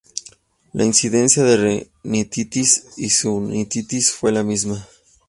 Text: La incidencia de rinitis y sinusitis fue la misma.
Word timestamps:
La 0.73 0.83
incidencia 0.83 1.43
de 1.43 1.57
rinitis 2.03 2.85
y 2.97 3.11
sinusitis 3.11 4.11
fue 4.11 4.31
la 4.31 4.41
misma. 4.41 4.83